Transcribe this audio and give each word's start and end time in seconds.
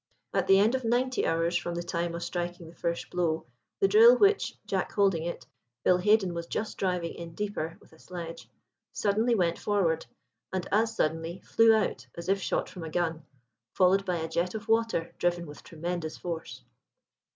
At 0.33 0.47
the 0.47 0.57
end 0.57 0.73
of 0.73 0.83
ninety 0.83 1.27
hours 1.27 1.55
from 1.55 1.75
the 1.75 1.83
time 1.83 2.15
of 2.15 2.23
striking 2.23 2.67
the 2.67 2.75
first 2.75 3.11
blow 3.11 3.45
the 3.79 3.87
drill 3.87 4.17
which, 4.17 4.57
Jack 4.65 4.91
holding 4.93 5.21
it, 5.25 5.45
Bill 5.83 5.99
Haden 5.99 6.33
was 6.33 6.47
just 6.47 6.79
driving 6.79 7.13
in 7.13 7.35
deeper 7.35 7.77
with 7.79 7.93
a 7.93 7.99
sledge, 7.99 8.49
suddenly 8.91 9.35
went 9.35 9.59
forward, 9.59 10.07
and 10.51 10.67
as 10.71 10.95
suddenly 10.95 11.41
flew 11.41 11.75
out 11.75 12.07
as 12.15 12.29
if 12.29 12.41
shot 12.41 12.67
from 12.67 12.83
a 12.83 12.89
gun, 12.89 13.23
followed 13.75 14.03
by 14.03 14.15
a 14.15 14.27
jet 14.27 14.55
of 14.55 14.67
water 14.67 15.13
driven 15.19 15.45
with 15.45 15.61
tremendous 15.61 16.17
force. 16.17 16.63